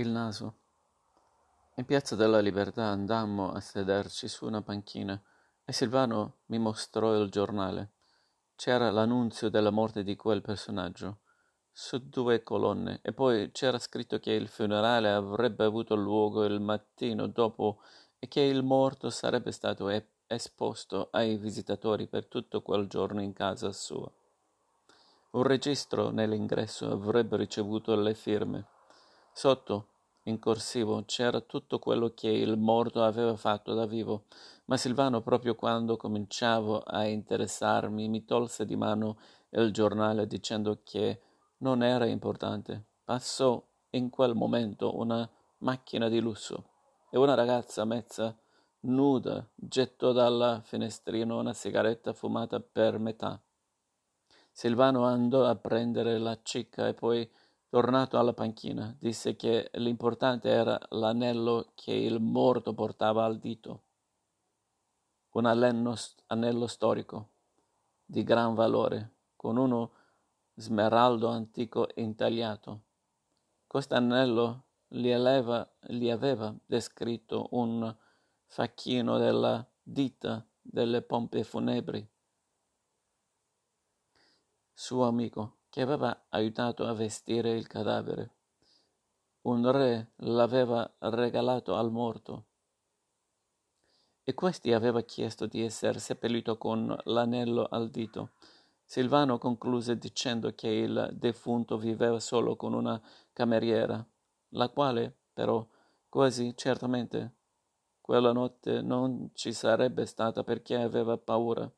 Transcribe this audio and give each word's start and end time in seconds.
il 0.00 0.08
naso. 0.08 0.58
In 1.76 1.84
piazza 1.84 2.16
della 2.16 2.40
Libertà 2.40 2.84
andammo 2.84 3.52
a 3.52 3.60
sederci 3.60 4.28
su 4.28 4.46
una 4.46 4.62
panchina 4.62 5.20
e 5.64 5.72
Silvano 5.72 6.38
mi 6.46 6.58
mostrò 6.58 7.14
il 7.16 7.30
giornale. 7.30 7.92
C'era 8.56 8.90
l'annunzio 8.90 9.48
della 9.48 9.70
morte 9.70 10.02
di 10.02 10.14
quel 10.16 10.42
personaggio 10.42 11.20
su 11.72 12.08
due 12.08 12.42
colonne 12.42 13.00
e 13.02 13.12
poi 13.12 13.50
c'era 13.52 13.78
scritto 13.78 14.18
che 14.18 14.32
il 14.32 14.48
funerale 14.48 15.10
avrebbe 15.10 15.64
avuto 15.64 15.94
luogo 15.94 16.44
il 16.44 16.60
mattino 16.60 17.26
dopo 17.26 17.80
e 18.18 18.28
che 18.28 18.40
il 18.40 18.62
morto 18.62 19.10
sarebbe 19.10 19.50
stato 19.50 19.88
esposto 20.26 21.08
ai 21.10 21.36
visitatori 21.36 22.06
per 22.06 22.26
tutto 22.26 22.62
quel 22.62 22.86
giorno 22.86 23.22
in 23.22 23.32
casa 23.32 23.72
sua. 23.72 24.10
Un 25.32 25.42
registro 25.42 26.10
nell'ingresso 26.10 26.90
avrebbe 26.90 27.36
ricevuto 27.36 27.94
le 27.94 28.14
firme. 28.14 28.66
Sotto, 29.38 29.88
in 30.22 30.38
corsivo, 30.38 31.02
c'era 31.04 31.42
tutto 31.42 31.78
quello 31.78 32.14
che 32.14 32.30
il 32.30 32.56
morto 32.56 33.02
aveva 33.02 33.36
fatto 33.36 33.74
da 33.74 33.84
vivo, 33.84 34.24
ma 34.64 34.78
Silvano, 34.78 35.20
proprio 35.20 35.54
quando 35.54 35.98
cominciavo 35.98 36.78
a 36.78 37.04
interessarmi, 37.04 38.08
mi 38.08 38.24
tolse 38.24 38.64
di 38.64 38.76
mano 38.76 39.18
il 39.50 39.74
giornale 39.74 40.26
dicendo 40.26 40.80
che 40.82 41.20
non 41.58 41.82
era 41.82 42.06
importante. 42.06 42.82
Passò 43.04 43.62
in 43.90 44.08
quel 44.08 44.34
momento 44.34 44.96
una 44.96 45.28
macchina 45.58 46.08
di 46.08 46.20
lusso 46.20 46.70
e 47.10 47.18
una 47.18 47.34
ragazza 47.34 47.84
mezza 47.84 48.34
nuda 48.80 49.46
gettò 49.54 50.12
dalla 50.12 50.62
finestrino 50.64 51.38
una 51.38 51.52
sigaretta 51.52 52.14
fumata 52.14 52.58
per 52.58 52.98
metà. 52.98 53.38
Silvano 54.50 55.04
andò 55.04 55.44
a 55.44 55.54
prendere 55.56 56.16
la 56.16 56.38
cicca 56.42 56.88
e 56.88 56.94
poi 56.94 57.30
Tornato 57.68 58.16
alla 58.18 58.32
panchina, 58.32 58.94
disse 58.98 59.34
che 59.34 59.70
l'importante 59.74 60.48
era 60.48 60.80
l'anello 60.90 61.72
che 61.74 61.92
il 61.92 62.20
morto 62.20 62.72
portava 62.74 63.24
al 63.24 63.38
dito. 63.38 63.82
Un 65.30 65.46
anello, 65.46 65.96
anello 66.26 66.66
storico 66.68 67.30
di 68.04 68.22
gran 68.22 68.54
valore, 68.54 69.14
con 69.34 69.56
uno 69.56 69.90
smeraldo 70.54 71.28
antico 71.28 71.88
intagliato. 71.96 72.82
Quest'anello 73.66 74.64
gli, 74.86 75.08
eleva, 75.08 75.68
gli 75.80 76.08
aveva 76.08 76.54
descritto 76.64 77.48
un 77.50 77.94
facchino 78.46 79.18
della 79.18 79.66
dita 79.82 80.46
delle 80.62 81.02
pompe 81.02 81.42
funebri. 81.42 82.08
Suo 84.72 85.04
amico 85.04 85.55
che 85.76 85.82
aveva 85.82 86.24
aiutato 86.30 86.86
a 86.86 86.94
vestire 86.94 87.50
il 87.50 87.66
cadavere. 87.66 88.30
Un 89.42 89.70
re 89.70 90.12
l'aveva 90.20 90.90
regalato 91.00 91.76
al 91.76 91.90
morto 91.90 92.46
e 94.22 94.32
questi 94.32 94.72
aveva 94.72 95.02
chiesto 95.02 95.44
di 95.44 95.62
essere 95.62 95.98
seppellito 95.98 96.56
con 96.56 96.98
l'anello 97.04 97.66
al 97.70 97.90
dito. 97.90 98.30
Silvano 98.86 99.36
concluse 99.36 99.98
dicendo 99.98 100.54
che 100.54 100.68
il 100.68 101.10
defunto 101.12 101.76
viveva 101.76 102.20
solo 102.20 102.56
con 102.56 102.72
una 102.72 102.98
cameriera, 103.34 104.02
la 104.52 104.70
quale, 104.70 105.14
però, 105.34 105.62
quasi 106.08 106.56
certamente 106.56 107.34
quella 108.00 108.32
notte 108.32 108.80
non 108.80 109.28
ci 109.34 109.52
sarebbe 109.52 110.06
stata 110.06 110.42
perché 110.42 110.76
aveva 110.76 111.18
paura. 111.18 111.70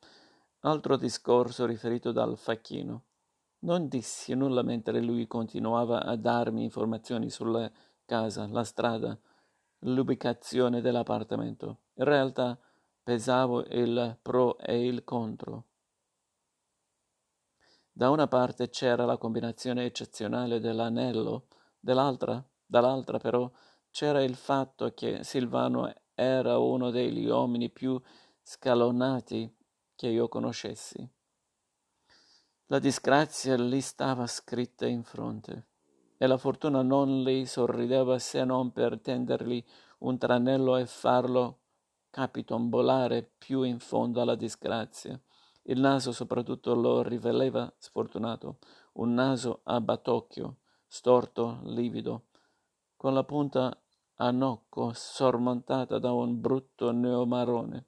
Altro 0.60 0.96
discorso 0.96 1.66
riferito 1.66 2.12
dal 2.12 2.38
facchino. 2.38 3.06
Non 3.60 3.88
dissi 3.88 4.34
nulla 4.34 4.62
mentre 4.62 5.00
lui 5.00 5.26
continuava 5.26 6.04
a 6.04 6.14
darmi 6.16 6.62
informazioni 6.62 7.28
sulla 7.28 7.70
casa, 8.04 8.46
la 8.46 8.62
strada, 8.62 9.18
l'ubicazione 9.80 10.80
dell'appartamento. 10.80 11.78
In 11.94 12.04
realtà 12.04 12.56
pesavo 13.02 13.64
il 13.64 14.16
pro 14.22 14.58
e 14.58 14.86
il 14.86 15.02
contro. 15.02 15.64
Da 17.90 18.10
una 18.10 18.28
parte 18.28 18.68
c'era 18.68 19.04
la 19.04 19.16
combinazione 19.16 19.84
eccezionale 19.84 20.60
dell'anello, 20.60 21.48
dall'altra, 21.80 22.40
dall'altra 22.64 23.18
però 23.18 23.50
c'era 23.90 24.22
il 24.22 24.36
fatto 24.36 24.92
che 24.94 25.24
Silvano 25.24 25.92
era 26.14 26.58
uno 26.58 26.90
degli 26.90 27.26
uomini 27.26 27.70
più 27.70 28.00
scalonati 28.40 29.52
che 29.96 30.06
io 30.06 30.28
conoscessi. 30.28 31.17
La 32.70 32.78
disgrazia 32.78 33.56
gli 33.56 33.80
stava 33.80 34.26
scritta 34.26 34.86
in 34.86 35.02
fronte 35.02 35.68
e 36.18 36.26
la 36.26 36.36
fortuna 36.36 36.82
non 36.82 37.22
gli 37.22 37.46
sorrideva 37.46 38.18
se 38.18 38.44
non 38.44 38.72
per 38.72 39.00
tendergli 39.00 39.64
un 40.00 40.18
tranello 40.18 40.76
e 40.76 40.84
farlo 40.84 41.60
capitombolare 42.10 43.30
più 43.38 43.62
in 43.62 43.78
fondo 43.78 44.20
alla 44.20 44.34
disgrazia. 44.34 45.18
Il 45.62 45.80
naso 45.80 46.12
soprattutto 46.12 46.74
lo 46.74 47.02
rivelava 47.02 47.72
sfortunato, 47.78 48.58
un 48.94 49.14
naso 49.14 49.60
a 49.62 49.80
batocchio, 49.80 50.58
storto, 50.86 51.60
livido, 51.62 52.26
con 52.96 53.14
la 53.14 53.24
punta 53.24 53.74
a 54.16 54.30
nocco 54.30 54.92
sormontata 54.92 55.98
da 55.98 56.12
un 56.12 56.38
brutto 56.38 56.92
neomarone. 56.92 57.86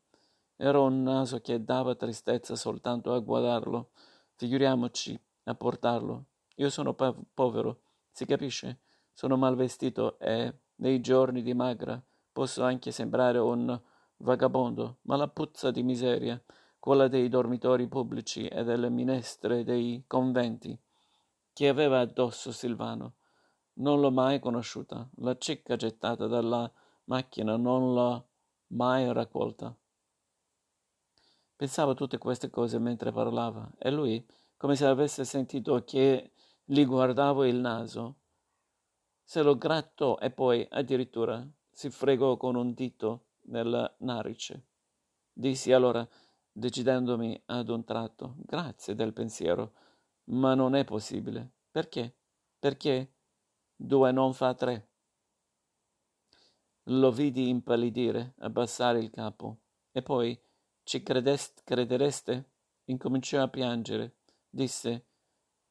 Era 0.57 0.81
un 0.81 1.03
naso 1.03 1.39
che 1.43 1.63
dava 1.63 1.95
tristezza 1.97 2.57
soltanto 2.57 3.13
a 3.13 3.19
guardarlo, 3.19 3.91
Figuriamoci 4.41 5.21
a 5.45 5.55
portarlo. 5.55 6.25
Io 6.55 6.71
sono 6.71 6.95
po- 6.95 7.27
povero, 7.35 7.83
si 8.11 8.25
capisce? 8.25 8.79
Sono 9.13 9.37
mal 9.37 9.55
vestito 9.55 10.19
e, 10.19 10.55
nei 10.77 11.03
giorni 11.03 11.43
di 11.43 11.53
magra, 11.53 12.03
posso 12.33 12.63
anche 12.63 12.91
sembrare 12.91 13.37
un 13.37 13.79
vagabondo, 14.17 15.01
ma 15.03 15.17
la 15.17 15.29
puzza 15.29 15.71
di 15.71 15.83
miseria, 15.83 16.43
quella 16.79 17.07
dei 17.07 17.29
dormitori 17.29 17.87
pubblici 17.87 18.49
e 18.49 18.65
delle 18.65 18.89
minestre 18.89 19.63
dei 19.63 20.05
conventi, 20.07 20.75
che 21.53 21.69
aveva 21.69 22.01
addosso 22.01 22.51
Silvano, 22.51 23.17
non 23.75 24.01
l'ho 24.01 24.11
mai 24.11 24.41
conosciuta. 24.41 25.07
La 25.17 25.37
cicca 25.37 25.77
gettata 25.77 26.27
dalla 26.27 26.73
macchina 27.05 27.59
non 27.59 27.93
l'ho 27.93 28.27
mai 28.69 29.13
raccolta. 29.13 29.77
Pensavo 31.61 31.93
tutte 31.93 32.17
queste 32.17 32.49
cose 32.49 32.79
mentre 32.79 33.13
parlava 33.13 33.71
e 33.77 33.91
lui, 33.91 34.27
come 34.57 34.77
se 34.77 34.87
avesse 34.87 35.27
sentito 35.27 35.85
che 35.85 36.33
gli 36.65 36.87
guardavo 36.87 37.45
il 37.45 37.57
naso, 37.57 38.21
se 39.23 39.43
lo 39.43 39.59
grattò 39.59 40.17
e 40.17 40.31
poi 40.31 40.67
addirittura 40.71 41.47
si 41.71 41.91
fregò 41.91 42.39
con 42.39 42.55
un 42.57 42.73
dito 42.73 43.27
nella 43.49 43.95
narice. 43.99 44.69
Dissi 45.31 45.71
allora, 45.71 46.09
decidendomi 46.51 47.43
ad 47.45 47.69
un 47.69 47.85
tratto, 47.85 48.37
grazie 48.39 48.95
del 48.95 49.13
pensiero, 49.13 49.75
ma 50.31 50.55
non 50.55 50.75
è 50.75 50.85
possibile. 50.85 51.57
Perché? 51.71 52.17
Perché 52.59 53.17
due 53.77 54.13
non 54.13 54.33
fa 54.33 54.55
tre. 54.55 54.89
Lo 56.85 57.13
vidi 57.13 57.51
impallidire, 57.51 58.33
abbassare 58.39 58.99
il 58.99 59.11
capo 59.11 59.59
e 59.93 60.01
poi 60.01 60.41
ci 60.91 61.05
credereste? 61.05 62.51
Incominciò 62.87 63.41
a 63.41 63.47
piangere. 63.47 64.17
Disse, 64.51 65.07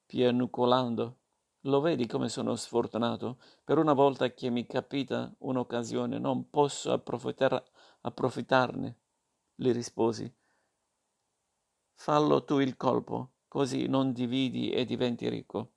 pianucolando. 0.05 1.17
Lo 1.63 1.81
vedi 1.81 2.07
come 2.07 2.29
sono 2.29 2.55
sfortunato? 2.55 3.37
Per 3.65 3.77
una 3.77 3.91
volta 3.91 4.31
che 4.31 4.49
mi 4.49 4.65
capita 4.65 5.29
un'occasione 5.39 6.19
non 6.19 6.49
posso 6.49 6.93
approfittar- 6.93 7.69
approfittarne. 7.99 8.97
Gli 9.55 9.73
risposi. 9.73 10.33
Fallo 11.95 12.45
tu 12.45 12.59
il 12.59 12.77
colpo, 12.77 13.31
così 13.49 13.87
non 13.87 14.13
dividi 14.13 14.69
e 14.69 14.85
diventi 14.85 15.27
ricco. 15.27 15.73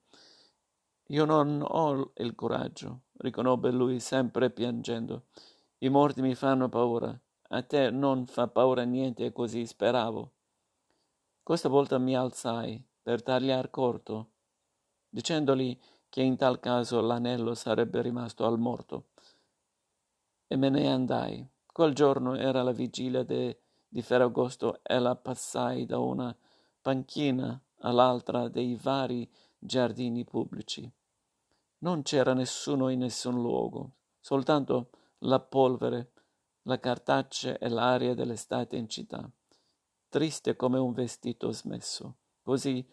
Io 1.08 1.24
non 1.24 1.64
ho 1.68 2.12
il 2.14 2.36
coraggio, 2.36 3.06
riconobbe 3.14 3.72
lui 3.72 3.98
sempre 3.98 4.50
piangendo. 4.50 5.24
I 5.78 5.88
morti 5.88 6.22
mi 6.22 6.36
fanno 6.36 6.68
paura. 6.68 7.20
A 7.54 7.60
te 7.62 7.90
non 7.90 8.24
fa 8.24 8.48
paura 8.48 8.84
niente 8.84 9.30
così 9.30 9.66
speravo. 9.66 10.32
Questa 11.42 11.68
volta 11.68 11.98
mi 11.98 12.16
alzai 12.16 12.82
per 13.02 13.22
tagliar 13.22 13.68
corto, 13.68 14.30
dicendogli 15.06 15.78
che 16.08 16.22
in 16.22 16.36
tal 16.36 16.60
caso 16.60 17.02
l'anello 17.02 17.52
sarebbe 17.52 18.00
rimasto 18.00 18.46
al 18.46 18.58
morto. 18.58 19.08
E 20.46 20.56
me 20.56 20.70
ne 20.70 20.90
andai. 20.90 21.46
Quel 21.66 21.92
giorno 21.94 22.36
era 22.36 22.62
la 22.62 22.72
vigilia 22.72 23.22
de, 23.22 23.60
di 23.86 24.00
Ferragosto 24.00 24.80
e 24.82 24.98
la 24.98 25.14
passai 25.14 25.84
da 25.84 25.98
una 25.98 26.34
panchina 26.80 27.62
all'altra 27.80 28.48
dei 28.48 28.76
vari 28.76 29.30
giardini 29.58 30.24
pubblici. 30.24 30.90
Non 31.80 32.00
c'era 32.00 32.32
nessuno 32.32 32.88
in 32.88 33.00
nessun 33.00 33.34
luogo, 33.34 33.96
soltanto 34.20 34.88
la 35.18 35.38
polvere 35.38 36.11
la 36.62 36.78
cartaccia 36.78 37.58
e 37.58 37.68
l'aria 37.68 38.14
dell'estate 38.14 38.76
in 38.76 38.88
città, 38.88 39.28
triste 40.08 40.56
come 40.56 40.78
un 40.78 40.92
vestito 40.92 41.50
smesso. 41.50 42.16
Così, 42.42 42.86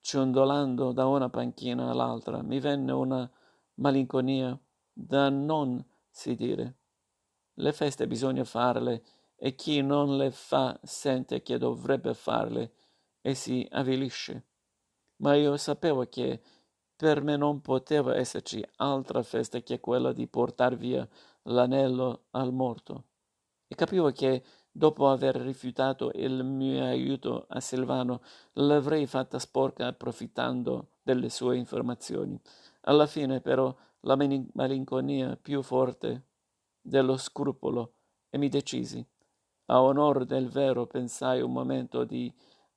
ciondolando 0.00 0.92
da 0.92 1.06
una 1.06 1.28
panchina 1.28 1.90
all'altra, 1.90 2.42
mi 2.42 2.60
venne 2.60 2.92
una 2.92 3.30
malinconia 3.74 4.58
da 4.92 5.28
non 5.30 5.84
si 6.10 6.34
dire. 6.34 6.76
Le 7.54 7.72
feste 7.72 8.06
bisogna 8.06 8.44
farle 8.44 9.02
e 9.36 9.54
chi 9.54 9.82
non 9.82 10.16
le 10.16 10.30
fa 10.30 10.78
sente 10.82 11.42
che 11.42 11.58
dovrebbe 11.58 12.14
farle 12.14 12.72
e 13.20 13.34
si 13.34 13.66
avvilisce. 13.70 14.46
Ma 15.16 15.34
io 15.34 15.56
sapevo 15.56 16.06
che 16.08 16.40
per 16.94 17.22
me 17.22 17.36
non 17.36 17.60
poteva 17.60 18.14
esserci 18.16 18.64
altra 18.76 19.22
festa 19.22 19.60
che 19.60 19.80
quella 19.80 20.12
di 20.12 20.28
portar 20.28 20.76
via 20.76 21.08
l'anello 21.44 22.24
al 22.30 22.52
morto. 22.52 23.04
E 23.66 23.74
capivo 23.74 24.10
che 24.10 24.42
dopo 24.70 25.08
aver 25.08 25.36
rifiutato 25.36 26.10
il 26.14 26.44
mio 26.44 26.84
aiuto 26.84 27.46
a 27.48 27.60
Silvano 27.60 28.22
l'avrei 28.54 29.06
fatta 29.06 29.38
sporca 29.38 29.86
approfittando 29.86 30.88
delle 31.02 31.28
sue 31.28 31.56
informazioni. 31.56 32.40
Alla 32.82 33.06
fine, 33.06 33.40
però, 33.40 33.74
la 34.00 34.16
malinconia 34.52 35.36
più 35.36 35.62
forte 35.62 36.26
dello 36.80 37.16
scrupolo 37.16 37.94
e 38.30 38.38
mi 38.38 38.48
decisi. 38.48 39.04
A 39.66 39.82
onor 39.82 40.24
del 40.24 40.48
vero 40.48 40.86
pensai 40.86 41.40
un 41.40 41.52
momento 41.52 42.04
di 42.04 42.32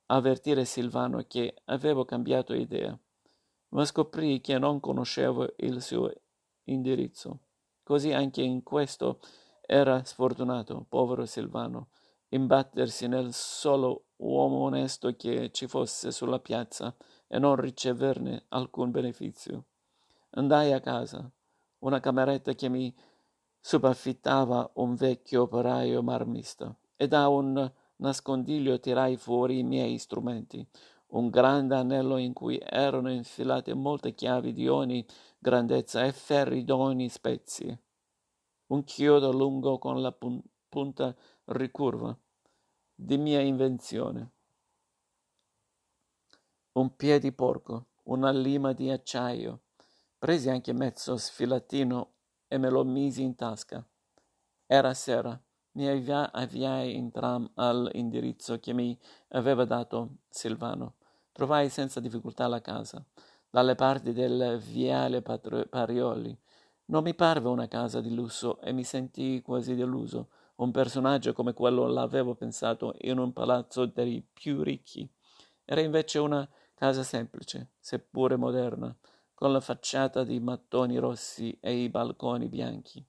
avvertire 0.06 0.64
Silvano 0.64 1.24
che 1.26 1.62
avevo 1.64 2.04
cambiato 2.04 2.54
idea, 2.54 2.96
ma 3.70 3.84
scoprì 3.84 4.40
che 4.40 4.58
non 4.58 4.78
conoscevo 4.78 5.54
il 5.56 5.82
suo 5.82 6.12
indirizzo. 6.64 7.45
Così 7.86 8.12
anche 8.12 8.42
in 8.42 8.64
questo 8.64 9.20
era 9.60 10.02
sfortunato, 10.02 10.86
povero 10.88 11.24
Silvano, 11.24 11.90
imbattersi 12.30 13.06
nel 13.06 13.32
solo 13.32 14.06
uomo 14.16 14.56
onesto 14.62 15.14
che 15.14 15.52
ci 15.52 15.68
fosse 15.68 16.10
sulla 16.10 16.40
piazza 16.40 16.92
e 17.28 17.38
non 17.38 17.54
riceverne 17.54 18.46
alcun 18.48 18.90
beneficio. 18.90 19.66
Andai 20.30 20.72
a 20.72 20.80
casa, 20.80 21.30
una 21.78 22.00
cameretta 22.00 22.54
che 22.54 22.68
mi 22.68 22.92
subaffittava 23.60 24.68
un 24.74 24.96
vecchio 24.96 25.42
operaio 25.42 26.02
marmista, 26.02 26.76
e 26.96 27.06
da 27.06 27.28
un 27.28 27.72
nascondiglio 27.98 28.80
tirai 28.80 29.16
fuori 29.16 29.60
i 29.60 29.62
miei 29.62 29.96
strumenti, 29.98 30.66
un 31.08 31.30
grande 31.30 31.74
anello 31.76 32.16
in 32.16 32.32
cui 32.32 32.58
erano 32.62 33.10
infilate 33.10 33.74
molte 33.74 34.14
chiavi 34.14 34.52
di 34.52 34.68
ogni 34.68 35.06
grandezza 35.38 36.04
e 36.04 36.12
ferri 36.12 36.64
d'ogni 36.64 37.08
spezie, 37.08 37.82
un 38.66 38.84
chiodo 38.84 39.32
lungo 39.32 39.78
con 39.78 40.00
la 40.00 40.12
pun- 40.12 40.42
punta 40.68 41.14
ricurva, 41.46 42.16
di 42.94 43.16
mia 43.18 43.40
invenzione, 43.40 44.30
un 46.72 46.94
piedi 46.96 47.32
porco, 47.32 47.86
una 48.04 48.30
lima 48.30 48.72
di 48.72 48.90
acciaio, 48.90 49.62
presi 50.18 50.50
anche 50.50 50.72
mezzo 50.72 51.16
sfilatino 51.16 52.12
e 52.48 52.58
me 52.58 52.68
lo 52.68 52.84
misi 52.84 53.22
in 53.22 53.34
tasca. 53.34 53.86
Era 54.66 54.92
sera. 54.94 55.40
Mi 55.76 55.86
avvia- 55.88 56.32
avviai 56.32 56.96
in 56.96 57.10
tram 57.10 57.50
all'indirizzo 57.56 58.58
che 58.58 58.72
mi 58.72 58.98
aveva 59.28 59.66
dato 59.66 60.20
Silvano. 60.26 60.94
Trovai 61.32 61.68
senza 61.68 62.00
difficoltà 62.00 62.46
la 62.46 62.62
casa, 62.62 63.04
dalle 63.50 63.74
parti 63.74 64.14
del 64.14 64.58
viale 64.58 65.20
Patri- 65.20 65.68
Parioli. 65.68 66.34
Non 66.86 67.02
mi 67.02 67.14
parve 67.14 67.48
una 67.50 67.68
casa 67.68 68.00
di 68.00 68.14
lusso 68.14 68.58
e 68.62 68.72
mi 68.72 68.84
sentii 68.84 69.42
quasi 69.42 69.74
deluso. 69.74 70.30
Un 70.56 70.70
personaggio 70.70 71.34
come 71.34 71.52
quello 71.52 71.86
l'avevo 71.86 72.34
pensato 72.34 72.94
in 73.00 73.18
un 73.18 73.34
palazzo 73.34 73.84
dei 73.84 74.26
più 74.32 74.62
ricchi. 74.62 75.06
Era 75.66 75.82
invece 75.82 76.18
una 76.20 76.48
casa 76.72 77.02
semplice, 77.02 77.72
seppure 77.78 78.36
moderna, 78.36 78.96
con 79.34 79.52
la 79.52 79.60
facciata 79.60 80.24
di 80.24 80.40
mattoni 80.40 80.96
rossi 80.96 81.54
e 81.60 81.82
i 81.82 81.90
balconi 81.90 82.48
bianchi, 82.48 83.06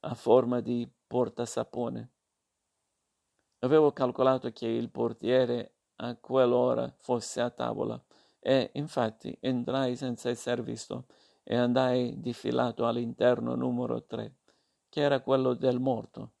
a 0.00 0.14
forma 0.14 0.60
di 0.60 0.90
portasapone. 1.06 2.10
Avevo 3.60 3.92
calcolato 3.92 4.50
che 4.52 4.66
il 4.66 4.90
portiere 4.90 5.74
a 5.96 6.16
quell'ora 6.16 6.92
fosse 6.98 7.40
a 7.40 7.50
tavola 7.50 8.02
e 8.38 8.70
infatti 8.74 9.36
entrai 9.40 9.96
senza 9.96 10.30
esser 10.30 10.62
visto 10.62 11.06
e 11.42 11.56
andai 11.56 12.20
difilato 12.20 12.86
all'interno 12.86 13.54
numero 13.54 14.04
tre, 14.04 14.36
che 14.88 15.02
era 15.02 15.20
quello 15.20 15.54
del 15.54 15.78
morto, 15.78 16.32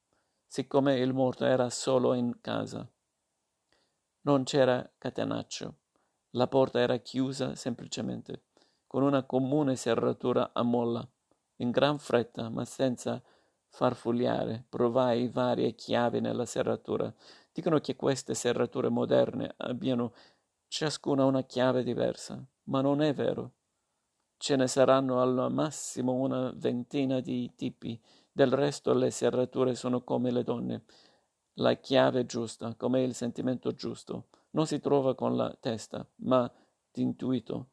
siccome 0.46 0.98
il 0.98 1.12
morto 1.12 1.44
era 1.44 1.68
solo 1.68 2.14
in 2.14 2.40
casa. 2.40 2.88
Non 4.22 4.44
c'era 4.44 4.90
catenaccio, 4.96 5.74
la 6.30 6.46
porta 6.46 6.80
era 6.80 6.96
chiusa 6.98 7.54
semplicemente 7.54 8.44
con 8.86 9.02
una 9.02 9.22
comune 9.22 9.76
serratura 9.76 10.50
a 10.52 10.62
molla. 10.62 11.06
In 11.56 11.70
gran 11.70 11.98
fretta, 11.98 12.48
ma 12.48 12.64
senza 12.64 13.22
farfugliare, 13.70 14.64
provai 14.68 15.28
varie 15.28 15.74
chiavi 15.74 16.20
nella 16.20 16.44
serratura. 16.44 17.12
Dicono 17.52 17.78
che 17.78 17.96
queste 17.96 18.34
serrature 18.34 18.88
moderne 18.88 19.54
abbiano 19.56 20.12
ciascuna 20.68 21.24
una 21.24 21.42
chiave 21.42 21.82
diversa, 21.82 22.44
ma 22.64 22.80
non 22.80 23.00
è 23.00 23.14
vero. 23.14 23.52
Ce 24.36 24.56
ne 24.56 24.66
saranno 24.68 25.20
al 25.20 25.52
massimo 25.52 26.12
una 26.12 26.52
ventina 26.54 27.20
di 27.20 27.52
tipi, 27.54 28.00
del 28.32 28.52
resto 28.52 28.92
le 28.92 29.10
serrature 29.10 29.74
sono 29.74 30.02
come 30.02 30.30
le 30.30 30.42
donne. 30.42 30.84
La 31.54 31.74
chiave 31.74 32.24
giusta, 32.24 32.74
come 32.74 33.02
il 33.02 33.14
sentimento 33.14 33.72
giusto, 33.72 34.28
non 34.50 34.66
si 34.66 34.80
trova 34.80 35.14
con 35.14 35.36
la 35.36 35.54
testa, 35.60 36.06
ma 36.16 36.50
d'intuito. 36.92 37.68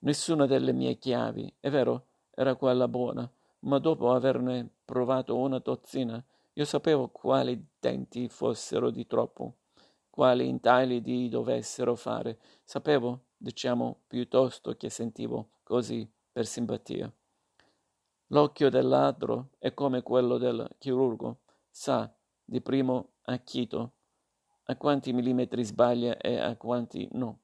Nessuna 0.00 0.46
delle 0.46 0.72
mie 0.72 0.96
chiavi, 0.98 1.52
è 1.58 1.70
vero, 1.70 2.06
era 2.30 2.54
quella 2.54 2.86
buona, 2.86 3.28
ma 3.66 3.78
dopo 3.78 4.12
averne 4.12 4.68
provato 4.84 5.36
una 5.36 5.58
dozzina, 5.58 6.22
io 6.52 6.64
sapevo 6.64 7.08
quali 7.08 7.64
denti 7.78 8.28
fossero 8.28 8.90
di 8.90 9.06
troppo, 9.06 9.56
quali 10.08 10.48
intagli 10.48 11.00
di 11.00 11.28
dovessero 11.28 11.94
fare. 11.94 12.38
Sapevo, 12.64 13.24
diciamo, 13.36 14.02
piuttosto 14.06 14.76
che 14.76 14.88
sentivo, 14.88 15.50
così, 15.62 16.08
per 16.32 16.46
simpatia. 16.46 17.12
L'occhio 18.28 18.70
del 18.70 18.88
ladro 18.88 19.50
è 19.58 19.74
come 19.74 20.02
quello 20.02 20.38
del 20.38 20.68
chirurgo, 20.78 21.40
sa 21.70 22.12
di 22.44 22.60
primo 22.60 23.10
acchito 23.22 23.92
a 24.64 24.76
quanti 24.76 25.12
millimetri 25.12 25.62
sbaglia 25.64 26.16
e 26.16 26.38
a 26.38 26.56
quanti 26.56 27.08
no. 27.12 27.40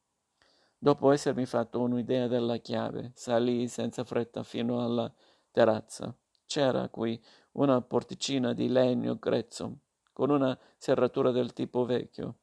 Dopo 0.79 1.13
essermi 1.13 1.47
fatto 1.47 1.81
un'idea 1.81 2.27
della 2.27 2.57
chiave, 2.57 3.13
salii 3.15 3.69
senza 3.69 4.03
fretta 4.03 4.43
fino 4.43 4.83
alla 4.83 5.13
terrazza. 5.53 6.15
C'era 6.47 6.89
qui 6.89 7.23
una 7.53 7.81
porticina 7.81 8.53
di 8.53 8.69
legno 8.69 9.17
grezzo, 9.17 9.79
con 10.13 10.31
una 10.31 10.59
serratura 10.77 11.31
del 11.31 11.53
tipo 11.53 11.85
vecchio. 11.85 12.39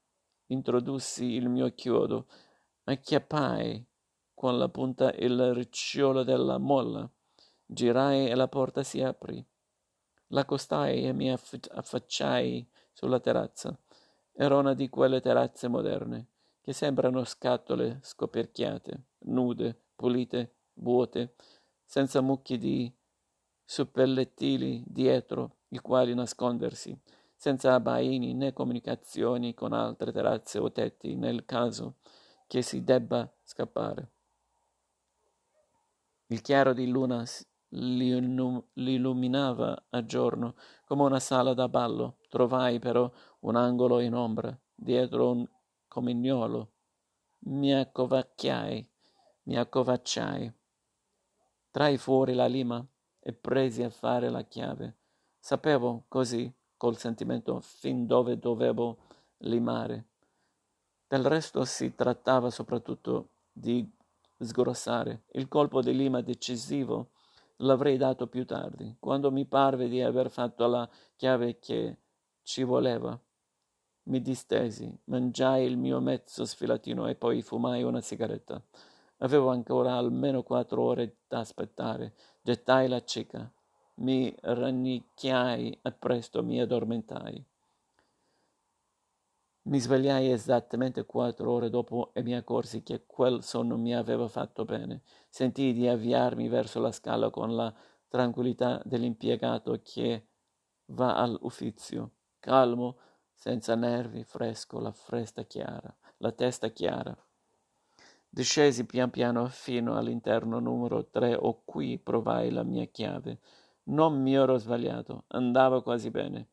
Introdussi 0.48 1.25
il 1.25 1.50
mio 1.50 1.74
chiodo, 1.74 2.28
acchiappai 2.86 3.86
con 4.34 4.58
la 4.58 4.70
punta 4.70 5.12
il 5.12 5.54
ricciolo 5.54 6.24
della 6.24 6.58
molla, 6.58 7.08
girai 7.66 8.30
e 8.30 8.36
la 8.36 8.48
porta 8.48 8.84
si 8.84 9.01
aprì. 9.01 9.46
L'accostai 10.28 11.06
e 11.06 11.13
mi 11.13 11.30
affacciai 11.32 12.68
sulla 12.94 13.20
terrazza. 13.20 13.78
Era 14.32 14.58
una 14.58 14.74
di 14.74 14.88
quelle 14.89 15.20
terrazze 15.22 15.68
moderne 15.68 16.28
che 16.62 16.72
sembrano 16.74 17.24
scatole 17.24 18.00
scoperchiate, 18.01 19.04
nude, 19.25 19.78
pulite, 19.96 20.56
vuote, 20.75 21.36
senza 21.84 22.22
mucchi 22.22 22.58
di 22.58 22.94
suppellettili 23.72 24.84
dietro 24.88 25.58
i 25.68 25.78
quali 25.78 26.16
nascondersi, 26.16 27.00
senza 27.36 27.76
abbaini 27.76 28.34
né 28.34 28.52
comunicazioni 28.52 29.54
con 29.54 29.74
altre 29.74 30.12
terrazze 30.12 30.58
o 30.58 30.72
tetti 30.72 31.16
nel 31.16 31.46
caso 31.46 31.98
che 32.48 32.64
si 32.64 32.84
debba 32.84 33.32
scappare. 33.44 34.10
Il 36.30 36.42
chiaro 36.42 36.74
di 36.74 36.88
luna 36.88 37.24
l'illuminava 37.70 39.86
a 39.90 40.04
giorno 40.04 40.56
come 40.84 41.04
una 41.04 41.20
sala 41.20 41.54
da 41.54 41.70
ballo. 41.70 42.18
Trovai 42.28 42.80
però 42.80 43.08
un 43.42 43.56
angolo 43.56 44.00
in 44.00 44.16
ombra, 44.16 44.60
dietro 44.74 45.30
un 45.30 45.48
comignolo. 45.88 46.72
Mi 47.42 47.76
accovacchiai, 47.76 48.90
mi 49.44 49.58
accovacciai. 49.58 50.52
Trai 51.70 52.00
fuori 52.00 52.34
la 52.34 52.48
lima 52.48 52.84
e 53.30 53.34
presi 53.34 53.84
a 53.84 53.92
fare 53.92 54.30
la 54.30 54.44
chiave. 54.44 54.96
Sapevo 55.40 56.06
così, 56.08 56.52
col 56.76 56.98
sentimento, 56.98 57.60
fin 57.62 58.08
dove 58.08 58.40
dovevo 58.40 58.98
limare. 59.40 60.06
Del 61.08 61.26
resto 61.26 61.64
si 61.64 61.94
trattava 61.94 62.50
soprattutto 62.50 63.30
di 63.52 63.88
sgrossare. 64.40 65.26
Il 65.34 65.48
colpo 65.48 65.82
di 65.82 65.96
lima 65.96 66.22
decisivo 66.22 67.12
l'avrei 67.58 67.98
dato 67.98 68.26
più 68.26 68.46
tardi, 68.46 68.96
quando 69.00 69.32
mi 69.32 69.46
parve 69.46 69.88
di 69.88 70.02
aver 70.02 70.32
fatto 70.32 70.66
la 70.66 70.90
chiave 71.16 71.60
che 71.60 71.98
ci 72.42 72.64
voleva. 72.64 73.20
Mi 74.04 74.22
distesi, 74.22 74.92
mangiai 75.06 75.66
il 75.68 75.78
mio 75.78 76.00
mezzo 76.00 76.46
sfilatino 76.46 77.06
e 77.06 77.14
poi 77.14 77.44
fumai 77.44 77.84
una 77.84 78.02
sigaretta. 78.02 78.60
Avevo 79.22 79.50
ancora 79.50 79.98
almeno 79.98 80.44
quattro 80.44 80.82
ore 80.82 81.18
da 81.28 81.40
aspettare. 81.40 82.14
Gettai 82.50 82.88
la 82.88 83.03
cieca. 83.03 83.48
Mi 83.98 84.36
rannicchiai 84.41 85.77
e 85.84 85.91
presto 85.91 86.41
mi 86.41 86.60
addormentai. 86.60 87.46
Mi 89.62 89.79
svegliai 89.79 90.32
esattamente 90.32 91.06
quattro 91.06 91.51
ore 91.51 91.70
dopo 91.70 92.10
e 92.13 92.24
mi 92.24 92.36
accorsi 92.36 92.82
che 92.82 93.03
quel 93.06 93.44
sonno 93.44 93.77
mi 93.77 93.94
aveva 93.94 94.27
fatto 94.27 94.65
bene. 94.65 95.01
Sentii 95.29 95.74
di 95.74 95.88
avviarmi 95.88 96.48
verso 96.48 96.79
la 96.79 96.91
scala 96.91 97.29
con 97.29 97.56
la 97.56 97.72
tranquillità 98.08 98.82
dell'impiegato 98.84 99.79
che 99.84 100.25
va 100.86 101.18
all'uffizio, 101.18 102.13
calmo, 102.39 102.98
senza 103.32 103.75
nervi, 103.75 104.24
fresco, 104.24 104.79
la 104.79 104.91
chiara, 105.46 105.96
la 106.18 106.32
testa 106.32 106.70
chiara. 106.70 107.15
Discesi 108.32 108.86
pian 108.86 109.10
piano 109.10 109.48
fino 109.48 109.98
all'interno 109.98 110.60
numero 110.60 111.08
tre 111.08 111.34
o 111.34 111.64
qui 111.66 111.98
provai 111.98 112.52
la 112.52 112.62
mia 112.62 112.86
chiave. 112.86 113.40
Non 113.86 114.22
mi 114.22 114.36
ero 114.36 114.56
sbagliato, 114.58 115.24
andava 115.30 115.82
quasi 115.82 116.12
bene 116.12 116.50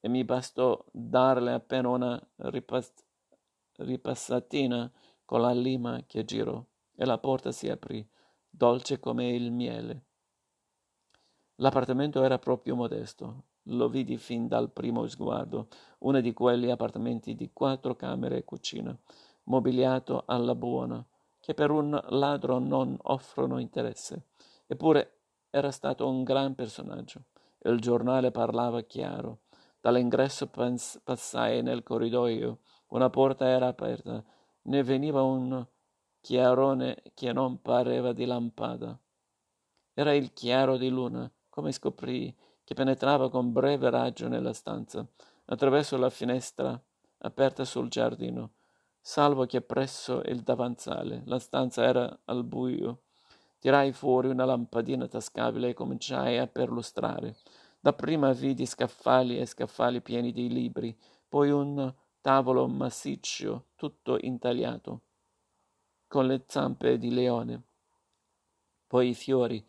e 0.00 0.08
mi 0.08 0.24
bastò 0.24 0.84
darle 0.90 1.52
appena 1.52 1.90
una 1.90 2.28
ripass- 2.38 3.04
ripassatina 3.76 4.90
con 5.24 5.40
la 5.42 5.52
lima 5.52 6.02
che 6.06 6.24
girò 6.24 6.62
e 6.96 7.04
la 7.04 7.18
porta 7.18 7.52
si 7.52 7.68
aprì, 7.68 8.04
dolce 8.50 8.98
come 8.98 9.30
il 9.30 9.52
miele. 9.52 10.06
L'appartamento 11.56 12.24
era 12.24 12.40
proprio 12.40 12.74
modesto, 12.74 13.44
lo 13.66 13.88
vidi 13.88 14.16
fin 14.16 14.48
dal 14.48 14.72
primo 14.72 15.06
sguardo, 15.06 15.68
uno 16.00 16.20
di 16.20 16.32
quegli 16.32 16.68
appartamenti 16.68 17.36
di 17.36 17.52
quattro 17.52 17.94
camere 17.94 18.38
e 18.38 18.44
cucina, 18.44 18.98
mobiliato 19.44 20.24
alla 20.26 20.56
buona, 20.56 21.06
che 21.42 21.54
per 21.54 21.72
un 21.72 22.00
ladro 22.10 22.60
non 22.60 22.96
offrono 23.02 23.58
interesse. 23.58 24.28
Eppure 24.64 25.22
era 25.50 25.72
stato 25.72 26.08
un 26.08 26.22
gran 26.22 26.54
personaggio. 26.54 27.24
Il 27.64 27.80
giornale 27.80 28.30
parlava 28.30 28.82
chiaro. 28.82 29.40
Dall'ingresso 29.80 30.46
pens- 30.46 31.00
passai 31.02 31.60
nel 31.62 31.82
corridoio. 31.82 32.60
Una 32.90 33.10
porta 33.10 33.48
era 33.48 33.66
aperta. 33.66 34.22
Ne 34.62 34.82
veniva 34.84 35.22
un 35.22 35.66
chiarone 36.20 37.02
che 37.12 37.32
non 37.32 37.60
pareva 37.60 38.12
di 38.12 38.24
lampada. 38.24 38.96
Era 39.94 40.14
il 40.14 40.32
chiaro 40.32 40.76
di 40.76 40.90
luna, 40.90 41.28
come 41.48 41.72
scoprì, 41.72 42.32
che 42.62 42.74
penetrava 42.74 43.28
con 43.28 43.50
breve 43.50 43.90
raggio 43.90 44.28
nella 44.28 44.52
stanza, 44.52 45.04
attraverso 45.46 45.96
la 45.96 46.08
finestra 46.08 46.80
aperta 47.18 47.64
sul 47.64 47.88
giardino 47.88 48.52
salvo 49.04 49.46
che 49.46 49.60
presso 49.60 50.22
il 50.26 50.42
davanzale 50.42 51.22
la 51.26 51.40
stanza 51.40 51.84
era 51.84 52.20
al 52.26 52.44
buio. 52.44 53.02
Tirai 53.58 53.92
fuori 53.92 54.28
una 54.28 54.44
lampadina 54.44 55.06
tascabile 55.08 55.70
e 55.70 55.74
cominciai 55.74 56.38
a 56.38 56.46
perlustrare. 56.46 57.36
Dapprima 57.80 58.32
vidi 58.32 58.64
scaffali 58.64 59.38
e 59.38 59.46
scaffali 59.46 60.00
pieni 60.00 60.32
di 60.32 60.48
libri, 60.48 60.96
poi 61.28 61.50
un 61.50 61.92
tavolo 62.20 62.68
massiccio, 62.68 63.66
tutto 63.74 64.16
intagliato, 64.20 65.00
con 66.06 66.26
le 66.26 66.44
zampe 66.46 66.96
di 66.98 67.12
leone. 67.12 67.62
Poi 68.86 69.08
i 69.08 69.14
fiori, 69.14 69.64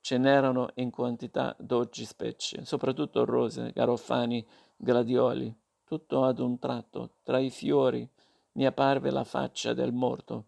ce 0.00 0.16
n'erano 0.16 0.70
in 0.74 0.90
quantità 0.90 1.54
d'oggi 1.58 2.04
specie, 2.04 2.64
soprattutto 2.64 3.24
rose, 3.24 3.72
garofani, 3.74 4.46
gladioli. 4.76 5.54
Tutto 5.84 6.24
ad 6.24 6.38
un 6.38 6.58
tratto, 6.58 7.16
tra 7.22 7.38
i 7.38 7.50
fiori, 7.50 8.08
mi 8.52 8.66
apparve 8.66 9.10
la 9.10 9.24
faccia 9.24 9.72
del 9.72 9.92
morto. 9.92 10.46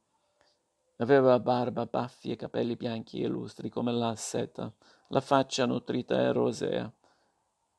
Aveva 0.96 1.38
barba, 1.40 1.86
baffi 1.86 2.30
e 2.30 2.36
capelli 2.36 2.76
bianchi 2.76 3.22
e 3.22 3.28
lustri 3.28 3.68
come 3.68 3.92
la 3.92 4.14
seta, 4.16 4.72
la 5.08 5.20
faccia 5.20 5.66
nutrita 5.66 6.18
e 6.18 6.32
rosea, 6.32 6.92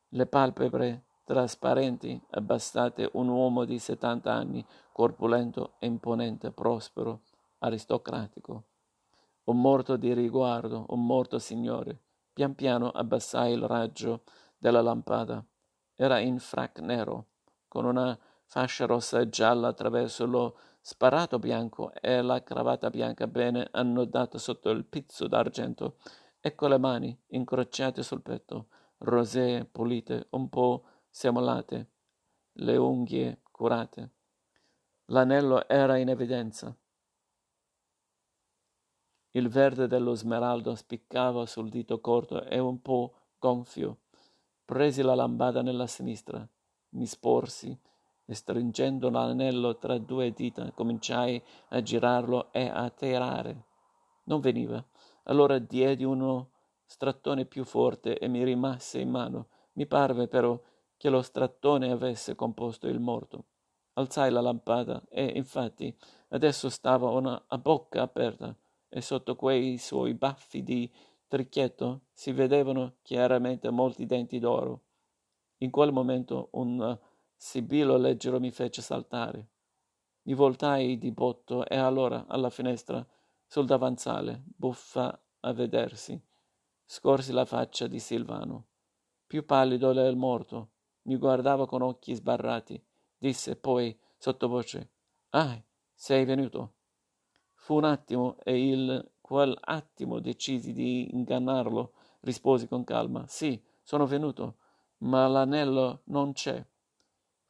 le 0.08 0.26
palpebre 0.26 1.04
trasparenti, 1.24 2.20
abbassate, 2.30 3.10
un 3.14 3.28
uomo 3.28 3.64
di 3.64 3.78
settanta 3.78 4.32
anni, 4.32 4.64
corpulento 4.92 5.74
imponente, 5.80 6.50
prospero, 6.50 7.22
aristocratico. 7.58 8.64
Un 9.44 9.60
morto 9.60 9.96
di 9.96 10.12
riguardo, 10.12 10.86
un 10.88 11.04
morto 11.04 11.38
signore. 11.38 11.98
Pian 12.32 12.54
piano 12.54 12.90
abbassai 12.90 13.52
il 13.52 13.66
raggio 13.66 14.22
della 14.58 14.82
lampada. 14.82 15.44
Era 15.94 16.18
in 16.18 16.38
frac 16.38 16.80
nero, 16.80 17.26
con 17.68 17.84
una 17.84 18.18
fascia 18.54 18.86
rossa 18.86 19.18
e 19.18 19.28
gialla 19.28 19.66
attraverso 19.66 20.26
lo 20.26 20.56
sparato 20.80 21.40
bianco 21.40 21.92
e 21.92 22.22
la 22.22 22.40
cravatta 22.40 22.88
bianca 22.88 23.26
bene 23.26 23.66
annodata 23.72 24.38
sotto 24.38 24.70
il 24.70 24.84
pizzo 24.84 25.26
d'argento 25.26 25.96
e 26.38 26.54
con 26.54 26.70
le 26.70 26.78
mani 26.78 27.20
incrociate 27.30 28.04
sul 28.04 28.22
petto, 28.22 28.68
rosee, 28.98 29.64
pulite, 29.64 30.28
un 30.30 30.48
po' 30.48 30.84
semolate, 31.10 31.90
le 32.52 32.76
unghie 32.76 33.40
curate. 33.50 34.12
L'anello 35.06 35.66
era 35.66 35.96
in 35.96 36.10
evidenza. 36.10 36.72
Il 39.32 39.48
verde 39.48 39.88
dello 39.88 40.14
smeraldo 40.14 40.76
spiccava 40.76 41.44
sul 41.46 41.70
dito 41.70 42.00
corto 42.00 42.44
e 42.44 42.60
un 42.60 42.80
po' 42.80 43.14
gonfio. 43.36 44.02
Presi 44.64 45.02
la 45.02 45.16
lambada 45.16 45.60
nella 45.60 45.88
sinistra, 45.88 46.48
mi 46.90 47.06
sporsi 47.06 47.76
e 48.26 48.34
stringendo 48.34 49.10
l'anello 49.10 49.76
tra 49.76 49.98
due 49.98 50.32
dita 50.32 50.70
cominciai 50.72 51.42
a 51.68 51.82
girarlo 51.82 52.52
e 52.52 52.68
a 52.68 52.88
tirare. 52.90 53.64
Non 54.24 54.40
veniva. 54.40 54.84
Allora 55.24 55.58
diedi 55.58 56.04
uno 56.04 56.50
strattone 56.84 57.44
più 57.44 57.64
forte 57.64 58.18
e 58.18 58.28
mi 58.28 58.44
rimase 58.44 59.00
in 59.00 59.10
mano. 59.10 59.48
Mi 59.72 59.86
parve 59.86 60.28
però 60.28 60.58
che 60.96 61.10
lo 61.10 61.22
strattone 61.22 61.90
avesse 61.90 62.34
composto 62.34 62.86
il 62.88 63.00
morto. 63.00 63.44
Alzai 63.94 64.30
la 64.30 64.40
lampada 64.40 65.02
e 65.08 65.24
infatti 65.24 65.94
adesso 66.28 66.68
stava 66.68 67.10
una 67.10 67.44
a 67.46 67.58
bocca 67.58 68.02
aperta 68.02 68.56
e 68.88 69.00
sotto 69.00 69.36
quei 69.36 69.78
suoi 69.78 70.14
baffi 70.14 70.62
di 70.62 70.90
tricchietto 71.28 72.02
si 72.12 72.32
vedevano 72.32 72.94
chiaramente 73.02 73.70
molti 73.70 74.06
denti 74.06 74.38
d'oro. 74.38 74.82
In 75.58 75.70
quel 75.70 75.92
momento 75.92 76.48
un 76.52 76.98
Sibilo 77.46 77.98
leggero 77.98 78.40
mi 78.40 78.50
fece 78.50 78.80
saltare. 78.80 79.48
Mi 80.22 80.32
voltai 80.32 80.96
di 80.96 81.12
botto 81.12 81.66
e 81.66 81.76
allora, 81.76 82.24
alla 82.26 82.48
finestra, 82.48 83.06
sul 83.46 83.66
davanzale, 83.66 84.44
buffa 84.46 85.22
a 85.40 85.52
vedersi, 85.52 86.18
scorsi 86.86 87.32
la 87.32 87.44
faccia 87.44 87.86
di 87.86 87.98
Silvano. 87.98 88.68
Più 89.26 89.44
pallido 89.44 89.92
del 89.92 90.16
morto, 90.16 90.70
mi 91.02 91.18
guardava 91.18 91.66
con 91.66 91.82
occhi 91.82 92.14
sbarrati. 92.14 92.82
Disse 93.18 93.56
poi, 93.56 93.94
sottovoce, 94.16 94.92
Ah, 95.32 95.62
sei 95.92 96.24
venuto. 96.24 96.76
Fu 97.52 97.74
un 97.74 97.84
attimo 97.84 98.38
e 98.42 98.68
il 98.70 99.12
quel 99.20 99.54
attimo 99.60 100.18
decisi 100.18 100.72
di 100.72 101.14
ingannarlo. 101.14 101.92
Risposi 102.20 102.66
con 102.66 102.84
calma, 102.84 103.26
Sì, 103.28 103.62
sono 103.82 104.06
venuto, 104.06 104.56
ma 105.00 105.26
l'anello 105.26 106.00
non 106.04 106.32
c'è. 106.32 106.66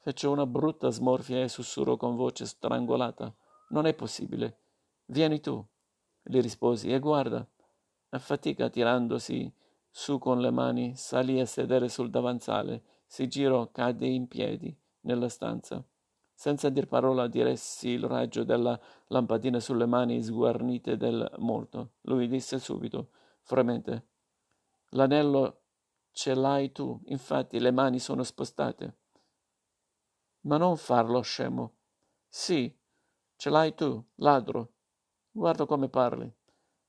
Fece 0.04 0.26
una 0.26 0.44
brutta 0.44 0.90
smorfia 0.90 1.42
e 1.42 1.49
sussurrò 1.49 1.96
con 1.96 2.14
voce 2.14 2.44
strangolata. 2.44 3.34
Non 3.70 3.87
è 3.87 3.94
possibile. 3.94 4.58
Vieni 5.06 5.40
tu, 5.40 5.66
gli 6.23 6.42
risposi, 6.42 6.92
e 6.92 6.99
guarda. 6.99 7.49
A 8.11 8.18
fatica, 8.18 8.68
tirandosi 8.68 9.50
su 9.88 10.18
con 10.18 10.42
le 10.42 10.50
mani, 10.50 10.94
salì 10.94 11.40
a 11.40 11.46
sedere 11.46 11.88
sul 11.88 12.11
davanzale, 12.11 12.82
si 13.06 13.28
girò, 13.28 13.70
cadde 13.70 14.06
in 14.06 14.28
piedi 14.28 14.78
nella 15.04 15.30
stanza. 15.30 15.82
Senza 16.34 16.68
dir 16.68 16.87
parola 16.87 17.26
diressi 17.26 17.88
il 17.88 18.04
raggio 18.04 18.44
della 18.44 18.78
lampadina 19.06 19.58
sulle 19.58 19.87
mani 19.87 20.23
sguarnite 20.23 20.99
del 20.99 21.32
morto. 21.38 21.92
Lui 22.02 22.28
disse 22.28 22.58
subito, 22.58 23.08
fremente, 23.40 24.08
L'anello 24.90 25.62
ce 26.12 26.34
l'hai 26.34 26.73
tu, 26.73 27.00
infatti 27.06 27.58
le 27.58 27.70
mani 27.70 27.99
sono 27.99 28.23
spostate 28.23 28.99
ma 30.44 30.56
non 30.56 30.76
farlo 30.76 31.20
scemo. 31.20 31.74
Sì, 32.28 32.74
ce 33.36 33.50
l'hai 33.50 33.74
tu, 33.74 34.02
ladro. 34.16 34.72
Guarda 35.30 35.66
come 35.66 35.88
parli. 35.88 36.32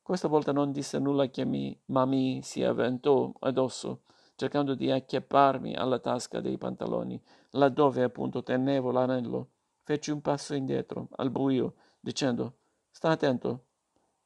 Questa 0.02 0.28
volta 0.28 0.52
non 0.52 0.72
disse 0.72 1.00
nulla 1.00 1.28
che 1.28 1.46
mi, 1.46 1.78
ma 1.86 2.06
mi 2.06 2.42
si 2.44 2.64
avventò 2.64 3.32
addosso, 3.40 4.04
cercando 4.36 4.76
di 4.76 4.92
acchiapparmi 4.92 5.76
alla 5.76 6.00
tasca 6.00 6.42
dei 6.42 6.58
pantaloni, 6.58 7.20
laddove 7.52 8.04
appunto 8.04 8.44
tenevo 8.44 8.92
l'anello. 8.92 9.50
Feci 9.82 10.12
un 10.12 10.22
passo 10.22 10.54
indietro, 10.54 11.08
al 11.16 11.32
buio, 11.32 11.76
dicendo 12.00 12.58
Sta 12.92 13.10
attento, 13.10 13.66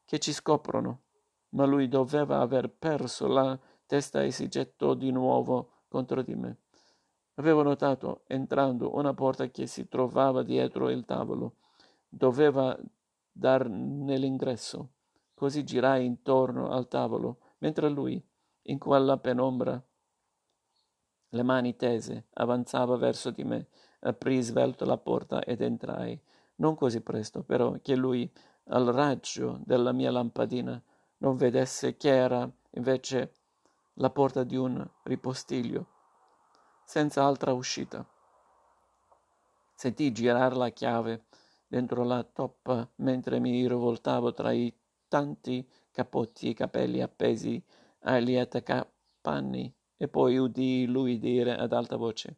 che 0.05 0.19
ci 0.19 0.33
scoprono. 0.33 1.01
Ma 1.49 1.65
lui 1.65 1.87
doveva 1.87 2.41
aver 2.41 2.69
perso 2.69 3.27
la 3.27 3.57
testa 3.85 4.21
e 4.21 4.31
si 4.31 4.47
gettò 4.47 4.93
di 4.93 5.11
nuovo 5.11 5.83
contro 5.87 6.21
di 6.21 6.35
me. 6.35 6.57
Avevo 7.39 7.63
notato, 7.63 8.23
entrando, 8.27 8.97
una 8.97 9.13
porta 9.13 9.47
che 9.47 9.65
si 9.65 9.87
trovava 9.87 10.43
dietro 10.43 10.89
il 10.89 11.05
tavolo. 11.05 11.53
Doveva 12.09 12.77
dar 13.31 13.69
nell'ingresso. 13.69 14.89
Così 15.33 15.63
girai 15.63 16.05
intorno 16.05 16.69
al 16.69 16.89
tavolo, 16.89 17.37
mentre 17.59 17.87
lui, 17.87 18.21
in 18.63 18.77
quella 18.77 19.17
penombra, 19.17 19.81
le 21.29 21.43
mani 21.43 21.77
tese, 21.77 22.25
avanzava 22.33 22.97
verso 22.97 23.31
di 23.31 23.45
me. 23.45 23.67
Aprì 24.01 24.41
svelto 24.41 24.83
la 24.83 24.97
porta 24.97 25.41
ed 25.41 25.61
entrai. 25.61 26.19
Non 26.55 26.75
così 26.75 26.99
presto, 26.99 27.43
però, 27.43 27.77
che 27.81 27.95
lui, 27.95 28.29
al 28.65 28.87
raggio 28.87 29.61
della 29.63 29.93
mia 29.93 30.11
lampadina, 30.11 30.81
non 31.19 31.37
vedesse 31.37 31.95
che 31.95 32.09
era 32.09 32.49
invece 32.71 33.31
la 33.93 34.09
porta 34.09 34.43
di 34.43 34.57
un 34.57 34.85
ripostiglio, 35.03 35.87
senza 36.89 37.23
altra 37.23 37.53
uscita. 37.53 38.03
Sentii 39.75 40.11
girare 40.11 40.55
la 40.55 40.69
chiave 40.69 41.25
dentro 41.67 42.03
la 42.03 42.23
toppa 42.23 42.89
mentre 42.95 43.37
mi 43.37 43.67
rivoltavo 43.67 44.33
tra 44.33 44.51
i 44.51 44.75
tanti 45.07 45.69
capotti 45.91 46.49
e 46.49 46.55
capelli 46.55 46.99
appesi 46.99 47.63
agli 47.99 48.35
attaccapanni 48.35 49.71
e 49.97 50.07
poi 50.07 50.39
udii 50.39 50.87
lui 50.87 51.19
dire 51.19 51.55
ad 51.55 51.73
alta 51.73 51.95
voce 51.95 52.37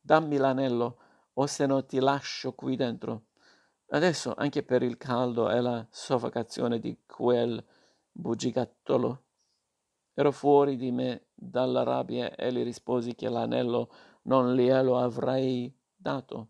dammi 0.00 0.36
l'anello 0.36 0.98
o 1.32 1.46
se 1.46 1.66
no 1.66 1.84
ti 1.84 1.98
lascio 1.98 2.52
qui 2.52 2.76
dentro. 2.76 3.30
Adesso, 3.88 4.32
anche 4.36 4.62
per 4.62 4.84
il 4.84 4.96
caldo 4.96 5.50
e 5.50 5.60
la 5.60 5.84
soffocazione 5.90 6.78
di 6.78 7.00
quel 7.04 7.60
bugigattolo, 8.12 9.22
ero 10.14 10.32
fuori 10.32 10.76
di 10.76 10.90
me 10.90 11.28
dalla 11.34 11.82
rabbia 11.82 12.34
e 12.34 12.52
gli 12.52 12.62
risposi 12.62 13.14
che 13.14 13.28
l'anello 13.28 13.90
non 14.22 14.54
glielo 14.54 14.98
avrei 14.98 15.74
dato. 15.94 16.48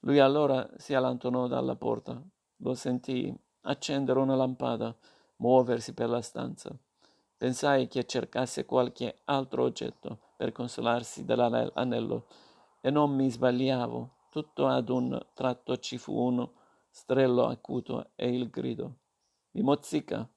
Lui 0.00 0.18
allora 0.20 0.68
si 0.76 0.94
allontanò 0.94 1.46
dalla 1.46 1.74
porta. 1.74 2.22
Lo 2.58 2.74
sentii 2.74 3.34
accendere 3.62 4.18
una 4.20 4.36
lampada, 4.36 4.96
muoversi 5.36 5.94
per 5.94 6.08
la 6.08 6.20
stanza. 6.20 6.76
Pensai 7.36 7.88
che 7.88 8.06
cercasse 8.06 8.64
qualche 8.64 9.20
altro 9.24 9.64
oggetto 9.64 10.20
per 10.36 10.52
consolarsi 10.52 11.24
dell'anello 11.24 12.26
e 12.80 12.90
non 12.90 13.14
mi 13.14 13.30
sbagliavo. 13.30 14.14
Tutto 14.30 14.66
ad 14.66 14.88
un 14.90 15.18
tratto 15.34 15.76
ci 15.78 15.98
fu 15.98 16.14
uno 16.14 16.52
strello 16.88 17.46
acuto 17.46 18.10
e 18.14 18.34
il 18.34 18.48
grido. 18.48 18.98
Mi 19.52 19.62
mozzica. 19.62 20.28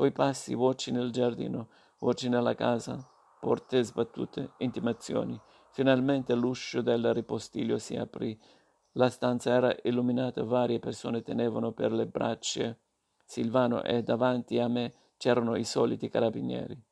Poi 0.00 0.12
passi, 0.12 0.54
voci 0.54 0.92
nel 0.92 1.10
giardino, 1.10 1.68
voci 1.98 2.30
nella 2.30 2.54
casa, 2.54 3.06
porte 3.38 3.82
sbattute, 3.82 4.52
intimazioni. 4.60 5.38
Finalmente 5.72 6.34
l'uscio 6.34 6.80
del 6.80 7.12
ripostiglio 7.12 7.76
si 7.76 7.96
aprì. 7.96 8.40
La 8.92 9.10
stanza 9.10 9.52
era 9.52 9.76
illuminata, 9.82 10.42
varie 10.42 10.78
persone 10.78 11.20
tenevano 11.20 11.72
per 11.72 11.92
le 11.92 12.06
braccia 12.06 12.74
Silvano 13.26 13.82
e 13.82 14.02
davanti 14.02 14.58
a 14.58 14.68
me 14.68 14.94
c'erano 15.18 15.54
i 15.54 15.64
soliti 15.64 16.08
carabinieri. 16.08 16.82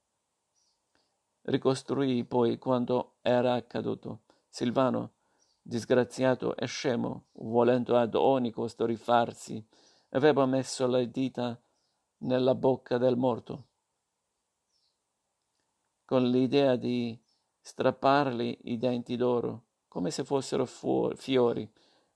Ricostruì 1.45 2.25
poi 2.25 2.59
quanto 2.59 3.15
era 3.23 3.55
accaduto. 3.55 4.25
Silvano, 4.50 5.12
disgraziato 5.62 6.55
e 6.55 6.67
scemo, 6.67 7.29
volendo 7.37 7.97
ad 7.97 8.15
ogni 8.15 8.50
costo 8.50 8.85
rifarsi, 8.85 9.67
aveva 10.11 10.45
messo 10.45 10.87
le 10.87 11.11
dita 11.11 11.59
nella 12.18 12.54
bocca 12.54 12.98
del 12.98 13.16
morto, 13.16 13.66
con 16.04 16.28
l'idea 16.30 16.76
di 16.76 17.18
strappargli 17.60 18.58
i 18.62 18.78
denti 18.78 19.16
d'oro, 19.16 19.64
come 19.88 20.10
se 20.10 20.25
fossero 20.25 20.64
fu- 20.64 21.12
fiori, 21.14 21.70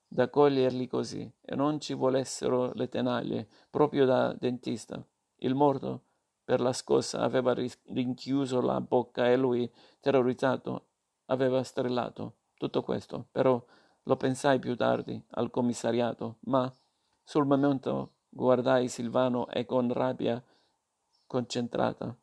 da 0.06 0.28
coglierli 0.28 0.86
così, 0.86 1.30
e 1.40 1.54
non 1.54 1.80
ci 1.80 1.94
volessero 1.94 2.72
le 2.74 2.88
tenaglie, 2.88 3.48
proprio 3.70 4.04
da 4.06 4.32
dentista. 4.32 5.04
Il 5.36 5.54
morto, 5.54 6.04
per 6.44 6.60
la 6.60 6.72
scossa, 6.72 7.20
aveva 7.20 7.54
rinchiuso 7.54 8.60
la 8.60 8.80
bocca 8.80 9.30
e 9.30 9.36
lui, 9.36 9.70
terrorizzato, 10.00 10.86
aveva 11.26 11.62
strillato. 11.62 12.36
Tutto 12.54 12.82
questo, 12.82 13.26
però, 13.30 13.62
lo 14.04 14.16
pensai 14.16 14.58
più 14.58 14.76
tardi, 14.76 15.22
al 15.30 15.50
commissariato, 15.50 16.38
ma 16.40 16.72
sul 17.24 17.46
momento 17.46 18.12
guardai 18.34 18.88
Silvano 18.88 19.48
e 19.48 19.66
con 19.66 19.92
rabbia 19.92 20.42
concentrata 21.26 22.16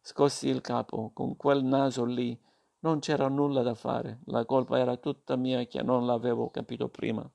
scossi 0.00 0.48
il 0.48 0.60
capo. 0.60 1.10
Con 1.14 1.36
quel 1.36 1.62
naso 1.62 2.04
lì 2.04 2.38
non 2.80 2.98
c'era 2.98 3.28
nulla 3.28 3.62
da 3.62 3.74
fare. 3.74 4.20
La 4.26 4.44
colpa 4.44 4.78
era 4.78 4.96
tutta 4.96 5.36
mia 5.36 5.64
che 5.66 5.82
non 5.82 6.06
l'avevo 6.06 6.50
capito 6.50 6.88
prima. 6.88 7.28